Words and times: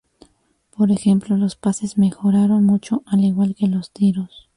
Por 0.75 0.89
ejemplo 0.91 1.37
los 1.37 1.55
pases 1.55 1.99
mejoraron 1.99 2.65
mucho, 2.65 3.03
al 3.05 3.23
igual 3.23 3.53
que 3.53 3.67
los 3.67 3.91
tiros. 3.91 4.49